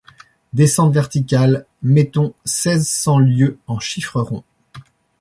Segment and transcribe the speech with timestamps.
[0.53, 4.43] Descente verticale.— Mettons seize cents lieues en chiffres ronds.